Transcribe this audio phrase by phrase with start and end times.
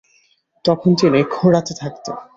[0.65, 2.15] তখন তিনি খোঁড়াতে থাকেন।